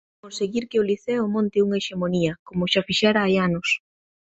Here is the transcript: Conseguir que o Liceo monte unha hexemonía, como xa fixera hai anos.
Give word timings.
Conseguir 0.23 0.63
que 0.69 0.79
o 0.81 0.87
Liceo 0.89 1.23
monte 1.35 1.63
unha 1.65 1.79
hexemonía, 1.79 2.33
como 2.47 2.69
xa 2.71 2.85
fixera 2.89 3.19
hai 3.25 3.35
anos. 3.47 3.67